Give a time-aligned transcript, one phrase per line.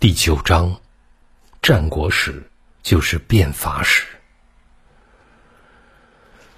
[0.00, 0.76] 第九章，
[1.60, 2.48] 战国史
[2.84, 4.06] 就是变法史。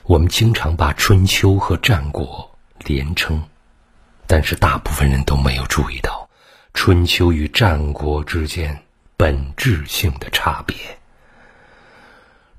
[0.02, 3.42] 我们经常把春秋和战国连称，
[4.26, 6.28] 但是大部分人都没有注意到
[6.74, 8.78] 春秋与战国之间
[9.16, 10.76] 本质性的差别。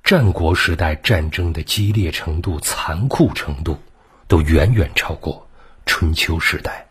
[0.04, 3.79] 战国时代战争的激烈程度、残酷程度，
[4.27, 5.48] 都远远超过
[5.86, 6.88] 春秋时代。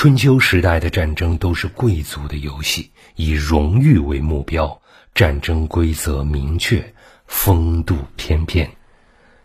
[0.00, 4.80] 春秋时代的战争都是贵族的游戏，以荣誉为目标，
[5.14, 6.94] 战争规则明确，
[7.26, 8.70] 风度翩翩。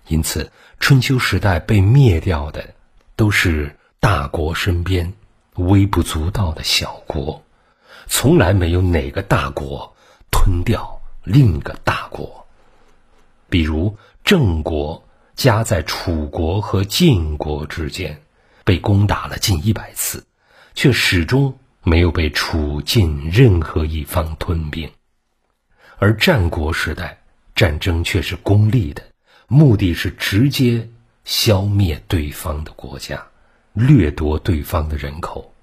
[0.08, 0.50] 因此，
[0.80, 2.74] 春秋时代被灭掉的
[3.18, 5.12] 都是大国身边
[5.56, 7.44] 微不足道的小国，
[8.08, 9.94] 从来没有哪个大国
[10.32, 12.48] 吞掉另一个大国。
[13.50, 18.22] 比如郑国夹在楚国和晋国之间，
[18.64, 20.26] 被攻打了近一百次。
[20.76, 24.92] 却始终没有被楚晋任何一方吞并，
[25.98, 27.18] 而战国时代
[27.56, 29.02] 战争却是功利的，
[29.48, 30.90] 目的是直接
[31.24, 33.26] 消灭对方的国家，
[33.74, 35.54] 掠夺对方的人口。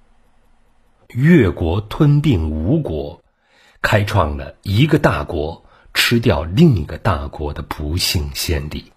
[1.09, 3.23] 越国吞并吴国，
[3.83, 8.91] 开创了一个大国吃掉另一个大国的不幸先例。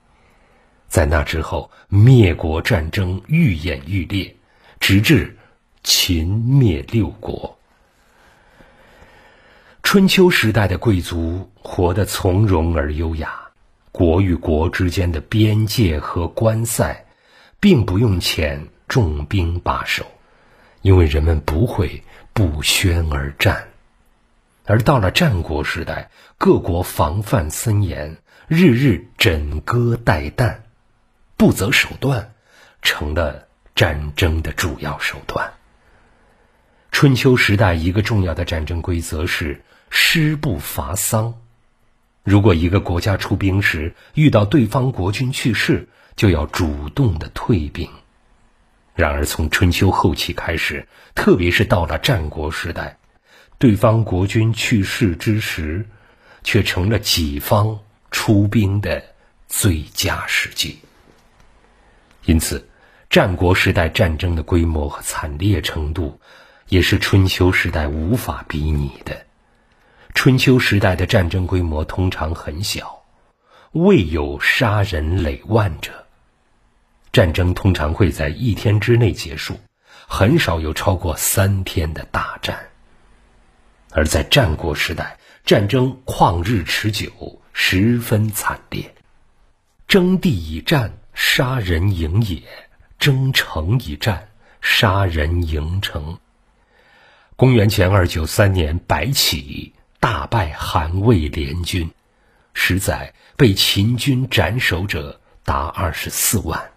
[0.88, 4.34] 在那之后，灭国战争愈演愈烈，
[4.80, 5.38] 直至。
[5.86, 7.59] 秦灭六国。
[9.83, 13.50] 春秋时代的贵族活得从容而优雅，
[13.92, 17.05] 国与国之间的边界和关塞，
[17.59, 20.08] 并不用遣重兵把守，
[20.81, 23.67] 因为人们不会不宣而战。
[24.66, 30.61] 而到了战国时代，各国防范森严，日日枕戈待旦，
[31.38, 32.33] 不择手段，
[32.81, 35.53] 成了战争的主要手段。
[36.96, 41.42] 春秋时代一个重要的战争规则是师不伐丧。
[42.24, 47.89] 如果一个国家出兵时遇到对方国君去世，就要主动的退兵。
[48.95, 52.98] 然而从春秋后期开始，特别是到了战国时代，
[53.58, 55.86] 对方国君去世之时，
[56.45, 57.78] 却成了己方
[58.10, 59.04] 出兵的
[59.50, 60.80] 最佳时机。
[62.23, 62.70] 因此，
[63.10, 66.22] 战国时代战争的规模和惨烈程度。
[66.70, 69.26] 也是春秋时代无法比拟的。
[70.14, 73.03] 春秋时代的战争规模通常很小，
[73.71, 76.05] 未有杀人累万者。
[77.11, 79.59] 战争通常会在一天之内结束，
[80.08, 82.67] 很少有超过三天的大战。
[83.92, 88.93] 而在战国时代，战争旷日持久，十分惨烈。
[89.87, 92.39] 争地以战，杀人营也；
[92.98, 96.17] 争城以战，杀人营城。
[97.38, 101.92] 公元前二九三年，白起大败韩魏联军，
[102.54, 106.72] 十载被秦军斩首者达二十四万。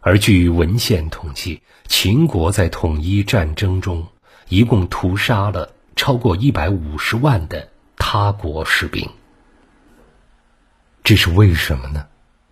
[0.00, 4.06] 而据文献统计，秦国在统一战争中
[4.48, 9.10] 一共屠杀了超过一百五十万的他国士兵。
[11.02, 12.06] 这是为什么呢？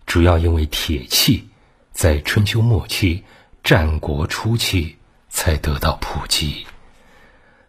[0.05, 1.47] 主要因为铁器
[1.93, 3.23] 在春秋末期、
[3.63, 4.97] 战国初期
[5.29, 6.67] 才得到普及。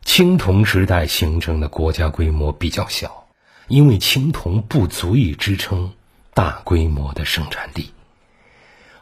[0.04, 3.26] 青铜时代形成的国家规模比较小，
[3.69, 5.92] 因为青铜不足以支撑
[6.34, 7.91] 大规模的生产力。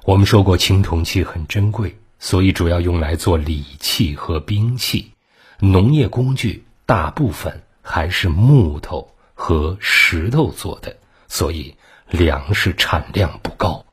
[0.04, 5.12] 我们说过，青铜器很珍贵，所以主要用来做礼器和兵器。
[5.58, 10.96] 农业工具大部分还是木头和石头做的，
[11.28, 11.76] 所以
[12.08, 13.84] 粮食产量不高。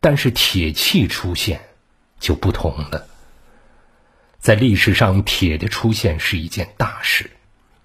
[0.00, 1.60] 但是铁器出现
[2.18, 3.06] 就不同了。
[4.42, 7.30] 在历史上，铁的出现是一件大事。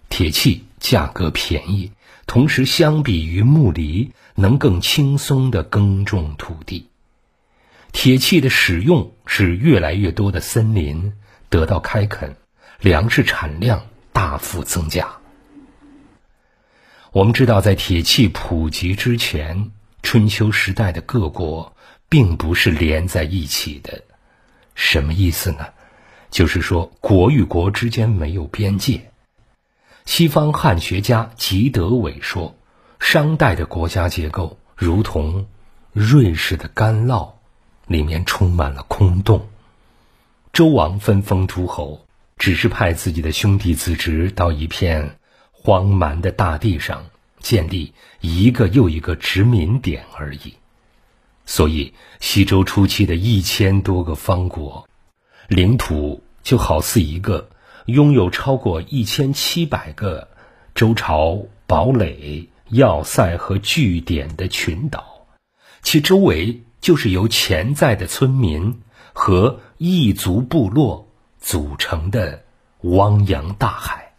[0.10, 1.92] 铁器价格便宜，
[2.26, 6.90] 同时相比于木犁，能更轻松地耕种土地。
[7.92, 11.14] 铁器的使用使越来越多的森林
[11.50, 12.36] 得到开垦，
[12.80, 15.08] 粮食产量大幅增加。
[17.12, 19.70] 我们知道，在铁器普及之前，
[20.02, 21.76] 春秋时代的各国
[22.10, 24.04] 并不是连在一起的。
[24.74, 25.68] 什么意思呢？
[26.30, 29.12] 就是说，国与国之间没有边界。
[30.06, 32.56] 西方汉学家吉德伟说，
[33.00, 35.48] 商代的国家结构如同
[35.94, 37.32] 瑞士的干酪，
[37.88, 39.48] 里面充满了空洞。
[40.54, 42.06] 周王分封诸侯，
[42.38, 45.18] 只是派自己的兄弟子侄到一片
[45.52, 47.06] 荒蛮的大地上
[47.40, 50.56] 建立一个又一个殖民点而已。
[51.46, 54.87] 所以，西周初期的一千多个方国。
[55.48, 57.50] 领土就好似一个
[57.86, 60.28] 拥有超过一千七百个
[60.76, 65.28] 周朝堡垒、要塞和据点的群岛，
[65.82, 68.82] 其周围就是由潜在的村民
[69.14, 71.08] 和异族部落
[71.40, 72.44] 组成的
[72.82, 74.14] 汪洋大海。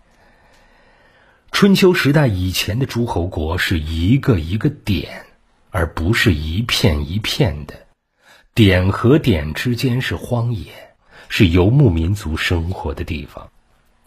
[1.53, 5.27] 春秋时代以前的诸侯国是一个一个点，
[5.71, 7.75] 而不是一片一片的。
[8.55, 10.88] 点和点之间是荒野，
[11.29, 13.51] 是游牧民族生活的地方，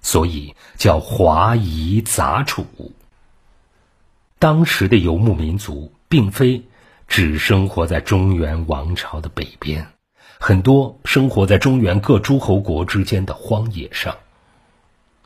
[0.01, 2.65] 所以叫华夷杂处。
[4.39, 6.63] 当时的游牧民族并非
[7.07, 9.87] 只生活在中原王朝的北边，
[10.39, 14.15] 很多生活在中原各诸侯国之间的荒野上。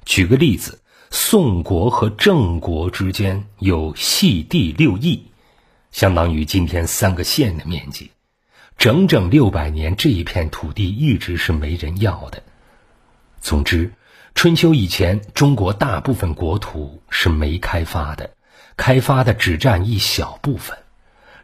[0.06, 0.80] 举个例子。
[1.12, 5.24] 宋国和郑国之间有细地六邑，
[5.92, 8.12] 相当于今天三个县的面积。
[8.78, 12.44] 整整六百年，这一片土地一直是没人要的。
[13.42, 13.94] 总之，
[14.36, 18.32] 春秋以前，中国大部分国土是没开发的，
[18.78, 20.78] 开发的只占一小部分。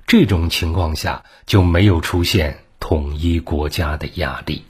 [0.06, 4.66] 这种情况下，就没有出现统一国家的压力。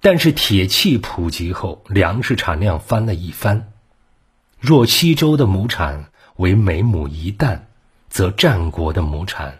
[0.00, 3.72] 但是铁器普及后，粮食产量翻了一番。
[4.60, 7.66] 若西周的亩产为每亩一担，
[8.08, 9.58] 则战国的亩产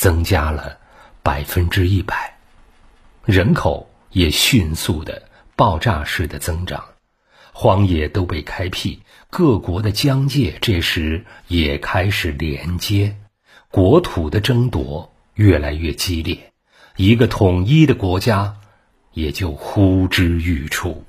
[0.00, 0.78] 增加了
[1.22, 2.38] 百分之一百，
[3.26, 6.82] 人口也迅速的爆炸式的增长，
[7.52, 13.18] 荒野都被开辟，各国的疆界这时也开始连接，
[13.68, 16.54] 国土的争夺越来越激烈，
[16.96, 18.56] 一个统一的国家。
[19.12, 21.04] 也就呼之欲出。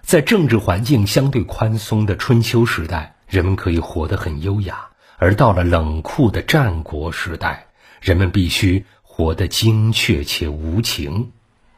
[0.00, 7.66] 在政治环境相对宽松的春秋时代，人们可以活得很优雅；而到了冷酷的战国时代，
[8.00, 11.32] 人们必须活得精确且无情，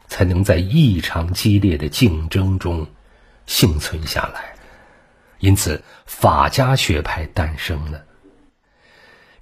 [0.09, 2.87] 才能在异常激烈的竞争中
[3.47, 4.55] 幸存下来。
[5.39, 8.05] 因此，法家学派诞生了。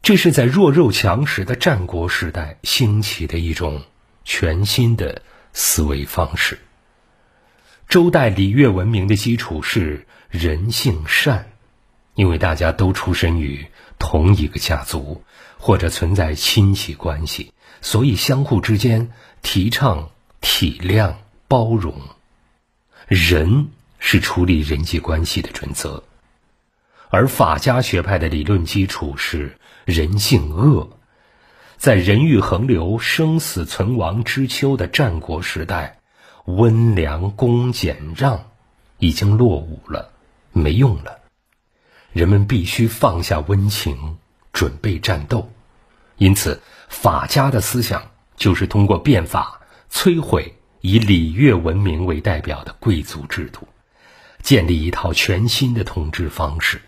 [0.03, 3.83] 这是在弱肉强食的战国时代兴起的一种。
[4.27, 5.21] 全新的
[5.53, 6.59] 思维方式。
[7.91, 11.51] 周代礼乐文明的基础是人性善，
[12.15, 13.67] 因为大家都出身于
[13.99, 15.23] 同一个家族，
[15.59, 19.11] 或者存在亲戚关系，所以相互之间
[19.43, 20.11] 提倡
[20.41, 21.15] 体谅、
[21.49, 21.95] 包容。
[23.07, 23.69] 仁
[23.99, 26.03] 是处理人际关系的准则，
[27.11, 30.91] 而法家学派的理论基础是人性恶。
[31.77, 35.99] 在人欲横流、生死存亡之秋的战国时代，
[36.47, 38.47] 温良恭俭让
[38.99, 40.13] 已经落伍了，
[40.53, 41.19] 没用了。
[42.15, 44.17] 人们必须放下温情，
[44.53, 45.51] 准备战斗。
[46.17, 53.67] 因此，法家的思想就是通过变法摧毁以礼乐文明为代表的贵族制度，
[54.43, 56.81] 建立一套全新的统治方式，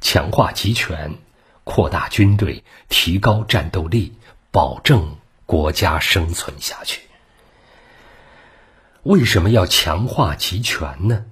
[0.00, 1.18] 强化集权。
[1.64, 4.14] 扩大军队，提高战斗力，
[4.52, 5.16] 保证
[5.46, 7.00] 国家生存下去。
[9.02, 11.26] 为什么要强化集权呢？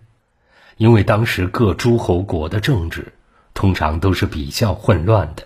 [0.76, 3.13] 因为当时各诸侯国的政治
[3.54, 5.44] 通常都是比较混乱的。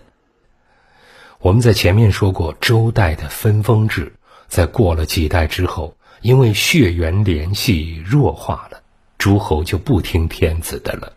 [1.39, 4.11] 我们在前面说过，周代的分封制，
[4.47, 8.81] 在过了几代之后，因为血缘联系弱化了，
[9.17, 11.13] 诸侯就不听天子的了，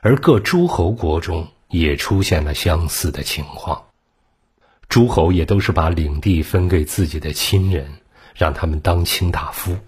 [0.00, 1.46] 而各诸侯国中。
[1.72, 3.84] 也出现了相似的情况，
[4.90, 7.90] 诸侯也都是把领地分给自己的亲人，
[8.34, 9.78] 让他们当卿大夫。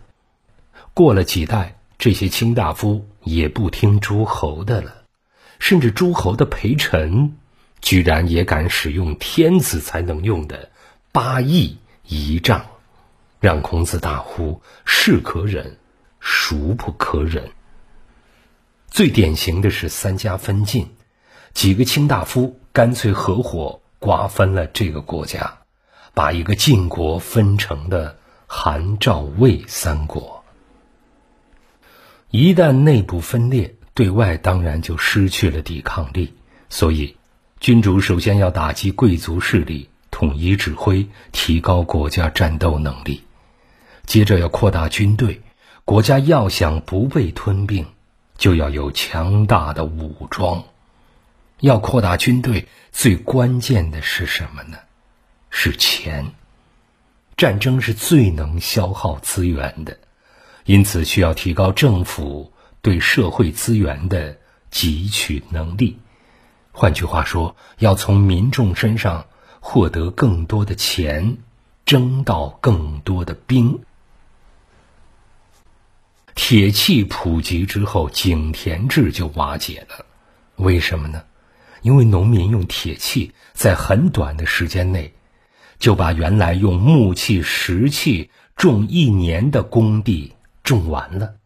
[0.94, 5.03] 过了几代，这些卿大夫也不听诸侯的了，
[5.58, 7.36] 甚至诸侯的陪臣，
[7.80, 10.70] 居然也敢使用天子才能用的
[11.12, 12.66] 八义仪仗，
[13.40, 15.78] 让孔子大呼：“是可忍，
[16.20, 17.50] 孰不可忍？”
[18.88, 20.88] 最典型的是三家分晋。
[21.52, 25.58] 几个卿大夫干脆合伙瓜分了这个国家，
[26.12, 30.44] 把一个晋国分成了韩、赵、魏三国。
[32.30, 36.34] 一旦内部分裂，对外当然就失去了抵抗力。
[36.68, 37.16] 所以，
[37.60, 43.22] 君主首先要打击贵族势力，统一指挥，提高国家战斗能力；
[44.04, 45.40] 接着要扩大军队。
[45.84, 47.84] 国家要想不被吞并，
[48.38, 50.64] 就要有强大的武装。
[51.60, 54.78] 要扩大军队，最关键的是什么呢？
[55.50, 56.32] 是钱。
[57.36, 59.98] 战争是最能消耗资源的，
[60.64, 62.52] 因此需要提高政府
[62.84, 64.36] 对社会资源的
[64.70, 65.98] 汲取能力。
[66.70, 69.26] 换句话说，要从民众身上
[69.58, 71.38] 获得更多的钱，
[71.86, 73.80] 征到更多的兵。
[76.34, 80.04] 铁器普及之后，井田制就瓦解了。
[80.56, 81.24] 为什么呢？
[81.80, 85.14] 因为农民用铁器，在很短的时间内，
[85.78, 91.36] 就把原来用木器、石器种一年的工地种完了。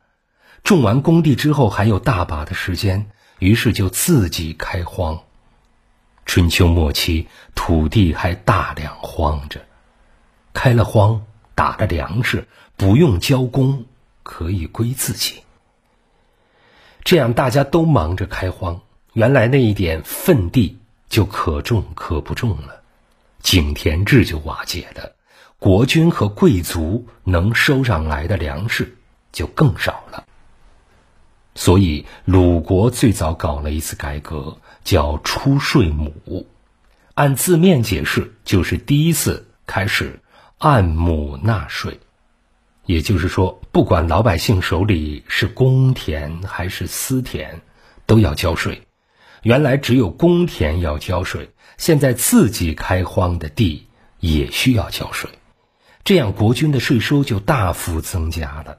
[0.64, 5.20] 种完工地之后，还有大把的时间，于是就自己开荒。
[6.26, 9.64] 春秋末期，土地还大量荒着，
[10.52, 11.24] 开了荒，
[11.54, 12.46] 打了粮食，
[12.76, 13.86] 不用交工，
[14.22, 15.42] 可以归自己。
[17.02, 18.82] 这样大家都忙着开荒，
[19.14, 22.82] 原来那一点粪地就可种可不种了，
[23.40, 25.14] 井田制就瓦解了，
[25.58, 28.98] 国君和贵族能收上来的粮食
[29.32, 30.26] 就更少了。
[31.58, 36.46] 所以，鲁国最早搞了一次改革，叫出税亩。
[37.14, 40.20] 按字面解释，就是第一次开始
[40.58, 41.98] 按亩纳税。
[42.86, 47.60] 也就是说，不管老百姓手里是公田还是私田，
[48.06, 48.86] 都要交税。
[49.42, 53.88] 原来只有公田要交税，现在自己开荒的地
[54.20, 55.28] 也需要交税，
[56.04, 58.78] 这样国君的税收就大幅增加了。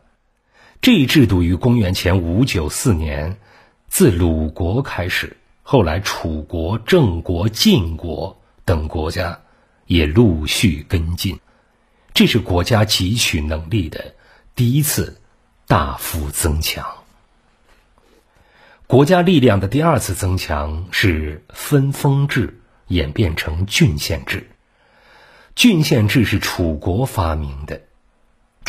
[0.82, 3.38] 这一制度于公元前五九四年
[3.90, 9.42] 自鲁国开始，后来楚国、郑国、晋国等国家
[9.88, 11.38] 也陆续跟进。
[12.14, 14.16] 这是国家汲取能力的
[14.56, 15.20] 第一次
[15.68, 16.86] 大幅增强。
[18.88, 24.50] 国家力量的第二次增强是分封制演变成郡县制。
[25.56, 27.82] 郡县制是楚国发明的。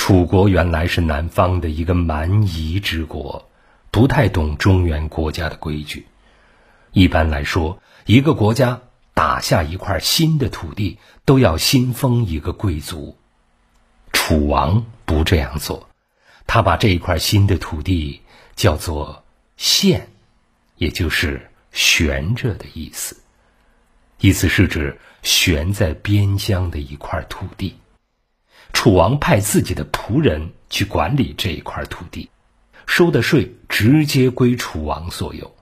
[0.02, 3.50] 楚国原来是南方的一个蛮夷之国，
[3.90, 6.06] 不太懂中原国家的规矩。
[6.92, 8.80] 一般来说，一个国家
[9.12, 13.18] 打下一块新的土地，都要新封一个贵族。
[14.10, 15.90] 楚王不这样做，
[16.46, 18.22] 他把这一块新的土地
[18.56, 19.22] 叫做
[19.58, 20.08] 县，
[20.76, 23.18] 也就是悬着的意思，
[24.18, 27.76] 意思是指悬在边疆的一块土地。
[28.80, 32.30] 楚王派自己的仆人去管理这一块土地，
[32.86, 35.54] 收的税直接归楚王所有。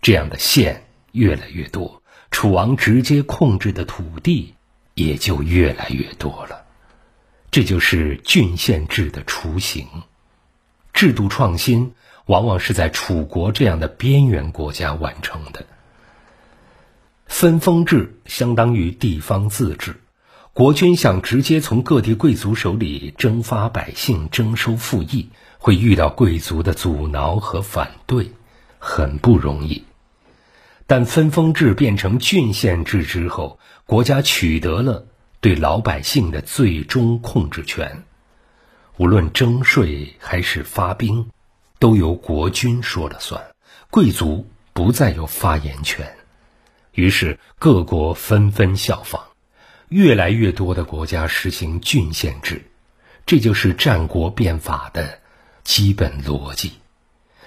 [0.00, 4.54] 这样的县越来越多，楚王直接控制的土地
[4.94, 6.64] 也就越来越多了。
[7.50, 9.86] 这就是郡县制的雏形。
[10.94, 11.92] 制度创新
[12.24, 15.66] 往往是在楚国这样的边缘国家完成的。
[17.26, 19.94] 分封制相当于地方自治。
[20.54, 28.32] 国君想直接从各地贵族手里征发百姓、征收赋役，会遇到贵族的阻挠和反对，
[28.78, 29.84] 很不容易。
[30.86, 35.06] 但分封制变成郡县制之后，国家取得了
[35.40, 38.04] 对老百姓的最终控制权，
[38.98, 41.30] 无论征税还是发兵，
[41.78, 43.42] 都由国君说了算，
[43.90, 46.14] 贵族不再有发言权。
[46.92, 49.31] 于是各国纷纷效仿。
[49.92, 52.64] 越来越多的国家实行郡县制，
[53.26, 55.20] 这就是战国变法的
[55.62, 56.72] 基本逻辑。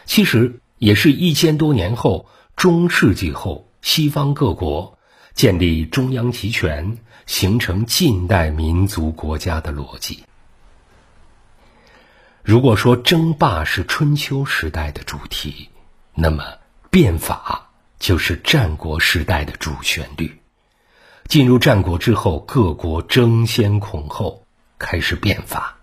[0.05, 4.99] 其实也是一千多年后，中世纪后，西方各国
[5.33, 10.23] 建立中央集权，形成近代民族国家的逻辑。
[12.43, 15.69] 如果说争霸是春秋时代的主题，
[16.13, 16.43] 那么
[16.91, 20.39] 变法就是战国时代的主旋律。
[21.27, 24.45] 进入战国之后，各国争先恐后，
[24.77, 25.77] 开始变法。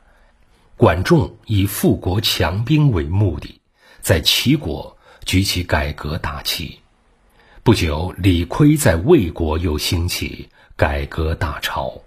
[0.76, 3.60] 管仲以富国强兵为目的，
[4.00, 6.78] 在齐国举起改革大旗。
[7.64, 12.00] 不久，李悝在魏国又兴起改革大潮。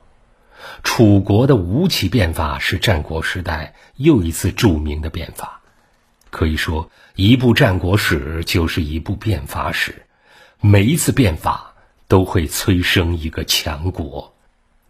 [0.82, 5.62] 楚国的吴起变法是战国时代又一次著名的变法。
[6.32, 10.08] 可以说，一部战国史就是一部变法史，
[10.62, 11.75] 每一次变法。
[12.08, 14.34] 都会催生一个强国，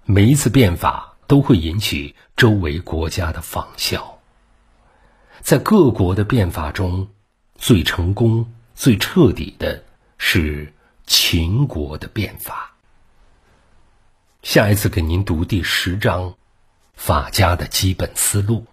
[0.05, 4.19] 每一次变法都会引起周围国家的仿效。
[5.41, 7.07] 在各国的变法中，
[7.57, 9.83] 最成功、最彻底的
[10.17, 10.73] 是
[11.05, 12.75] 秦国的变法。
[14.43, 16.35] 下一次给您读第十章，
[16.95, 18.65] 法家的基本思路。